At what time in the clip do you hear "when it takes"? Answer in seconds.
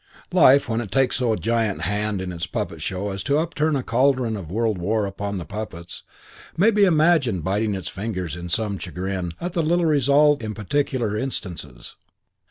0.69-1.15